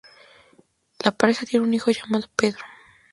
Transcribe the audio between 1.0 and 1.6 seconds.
La pareja